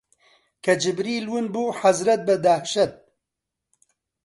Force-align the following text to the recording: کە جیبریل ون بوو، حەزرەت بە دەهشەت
کە 0.63 0.73
جیبریل 0.81 1.25
ون 1.33 1.45
بوو، 1.53 1.75
حەزرەت 1.79 2.21
بە 2.27 2.35
دەهشەت 2.45 2.93